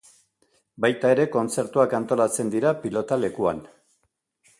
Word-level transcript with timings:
Baita 0.85 1.11
ere 1.15 1.27
kontzertuak 1.35 1.93
antolatzen 1.99 2.49
dira 2.57 2.71
pilotalekuan. 2.87 3.61